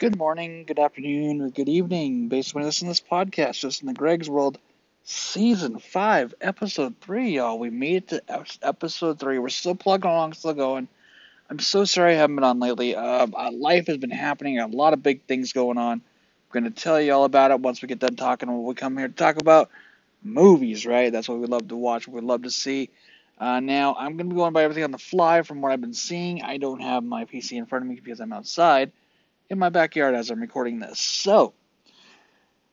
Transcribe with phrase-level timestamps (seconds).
[0.00, 3.60] Good morning, good afternoon, or good evening, based on listen to this podcast.
[3.60, 4.56] Just in the Greg's World,
[5.04, 7.58] Season 5, Episode 3, y'all.
[7.58, 9.38] We made it to Episode 3.
[9.38, 10.88] We're still plugging along, still going.
[11.50, 12.96] I'm so sorry I haven't been on lately.
[12.96, 15.98] Uh, life has been happening, a lot of big things going on.
[15.98, 16.02] I'm
[16.50, 18.48] going to tell you all about it once we get done talking.
[18.48, 19.68] When we come here to talk about
[20.24, 21.12] movies, right?
[21.12, 22.88] That's what we love to watch, what we love to see.
[23.38, 25.80] Uh, now, I'm going to be going by everything on the fly from what I've
[25.82, 26.40] been seeing.
[26.40, 28.92] I don't have my PC in front of me because I'm outside
[29.50, 30.98] in my backyard as I'm recording this.
[30.98, 31.52] So,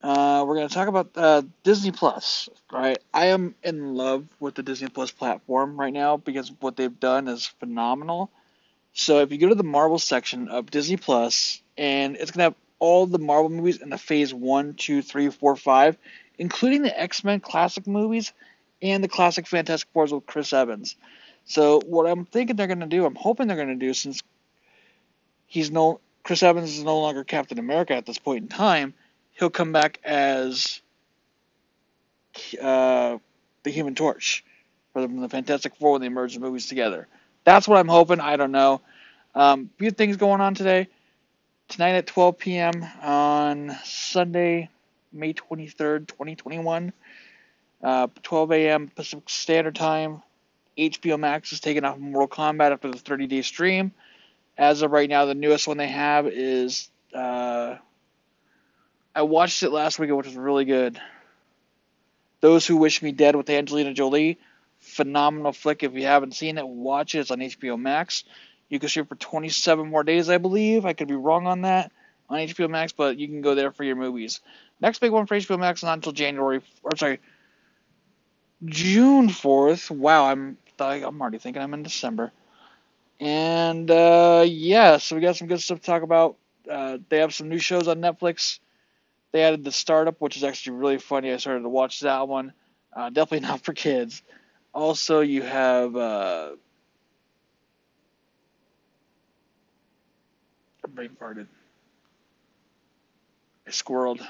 [0.03, 2.47] uh, we're going to talk about uh, Disney Plus.
[2.71, 6.99] Right, I am in love with the Disney Plus platform right now because what they've
[6.99, 8.29] done is phenomenal.
[8.93, 12.43] So, if you go to the Marvel section of Disney Plus, and it's going to
[12.43, 15.97] have all the Marvel movies in the Phase One, Two, Three, Four, Five,
[16.37, 18.33] including the X Men classic movies
[18.81, 20.95] and the classic Fantastic Fours with Chris Evans.
[21.45, 24.21] So, what I'm thinking they're going to do, I'm hoping they're going to do, since
[25.47, 28.93] he's no Chris Evans is no longer Captain America at this point in time,
[29.39, 30.81] he'll come back as
[32.61, 33.17] uh,
[33.63, 34.43] the Human Torch
[34.91, 37.07] from the Fantastic Four when they merge the movies together.
[37.45, 38.19] That's what I'm hoping.
[38.19, 38.81] I don't know.
[39.35, 40.89] Um, few things going on today.
[41.69, 42.85] Tonight at 12 p.m.
[43.01, 44.69] on Sunday,
[45.13, 46.91] May 23rd, 2021,
[47.81, 48.91] uh, 12 a.m.
[48.93, 50.21] Pacific Standard Time.
[50.77, 53.93] HBO Max is taking off Mortal Kombat after the 30 day stream
[54.57, 57.75] as of right now, the newest one they have is uh,
[59.15, 60.99] I watched it last week, which was really good.
[62.39, 64.39] Those Who Wish Me Dead with Angelina Jolie,
[64.79, 65.83] phenomenal flick.
[65.83, 67.19] If you haven't seen it, watch it.
[67.19, 68.23] It's on HBO Max.
[68.69, 70.85] You can stream for 27 more days, I believe.
[70.85, 71.91] I could be wrong on that
[72.29, 74.41] on HBO Max, but you can go there for your movies.
[74.81, 77.19] Next big one for HBO Max not until January, or sorry,
[78.65, 79.89] June 4th.
[79.89, 82.31] Wow, I'm I'm already thinking I'm in December.
[83.19, 86.37] And uh, yeah, so we got some good stuff to talk about.
[86.69, 88.59] Uh, they have some new shows on Netflix.
[89.31, 91.31] They added the startup, which is actually really funny.
[91.31, 92.53] I started to watch that one.
[92.95, 94.21] Uh, definitely not for kids.
[94.73, 96.51] Also, you have uh,
[100.97, 101.47] brain farted.
[103.67, 104.25] I squirreled.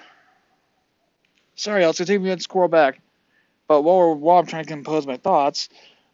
[1.56, 3.00] Sorry, I was gonna take me and squirrel back.
[3.68, 5.70] But while, while I'm trying to compose my thoughts,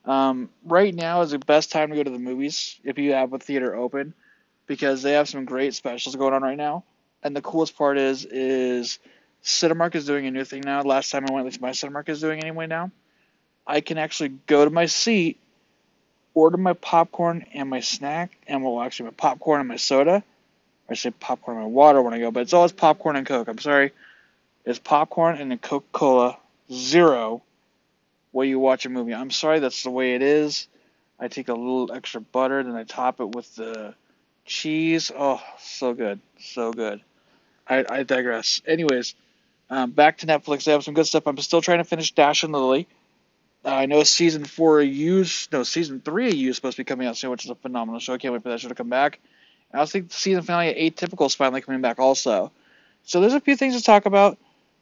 [0.05, 3.33] um, right now is the best time to go to the movies if you have
[3.33, 4.13] a theater open
[4.67, 6.83] because they have some great specials going on right now.
[7.23, 8.99] And the coolest part is is
[9.43, 10.81] Cinemark is doing a new thing now.
[10.81, 12.91] Last time I went, at least my Cinemark is doing anyway now.
[13.65, 15.39] I can actually go to my seat,
[16.33, 20.23] order my popcorn and my snack, and well, actually my popcorn and my soda.
[20.89, 23.47] I say popcorn and my water when I go, but it's always popcorn and Coke.
[23.47, 23.93] I'm sorry.
[24.65, 26.37] It's popcorn and a Coca Cola
[26.71, 27.41] Zero
[28.33, 29.13] while you watch a movie.
[29.13, 30.67] I'm sorry, that's the way it is.
[31.17, 33.93] I take a little extra butter, then I top it with the
[34.43, 35.11] cheese.
[35.15, 36.99] Oh, so good, so good.
[37.65, 38.61] I, I digress.
[38.67, 39.15] Anyways,
[39.69, 40.65] um, back to Netflix.
[40.65, 41.27] They have some good stuff.
[41.27, 42.87] I'm still trying to finish Dash and Lily.
[43.63, 46.81] Uh, I know season four of You, no, season three of You is supposed to
[46.81, 48.13] be coming out soon, which is a phenomenal show.
[48.13, 49.19] I can't wait for that show to come back.
[49.71, 52.51] And I also think the season finale of Atypical is finally coming back also.
[53.05, 54.37] So there's a few things to talk about.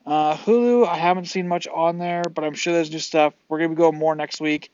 [0.05, 3.33] Uh, Hulu, I haven't seen much on there, but I'm sure there's new stuff.
[3.47, 4.71] We're going to be going more next week.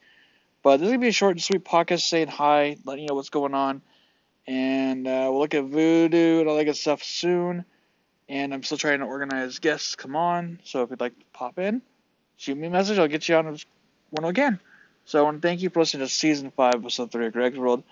[0.64, 3.10] But this is going to be a short and sweet podcast saying hi, letting you
[3.10, 3.82] know what's going on.
[4.48, 7.66] And uh, we'll look at Vudu and all that good stuff soon.
[8.30, 10.60] And I'm still trying to organize guests come on.
[10.64, 11.82] So if you'd like to pop in,
[12.38, 12.98] shoot me a message.
[12.98, 13.58] I'll get you on
[14.10, 14.60] one again.
[15.06, 17.58] So I want to thank you for listening to Season 5, Episode 3 of Greg's
[17.58, 17.84] World.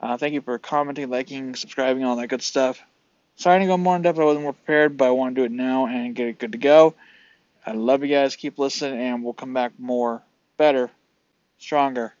[0.00, 2.82] Uh, thank you for commenting, liking, subscribing, all that good stuff.
[3.36, 4.18] Sorry to go more in depth.
[4.18, 6.52] I wasn't more prepared, but I want to do it now and get it good
[6.52, 6.94] to go.
[7.66, 8.36] I love you guys.
[8.36, 10.22] Keep listening, and we'll come back more,
[10.56, 10.90] better,
[11.58, 12.14] stronger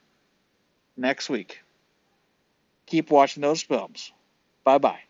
[0.96, 1.60] next week.
[2.86, 4.12] Keep watching those films.
[4.64, 5.00] Bye bye.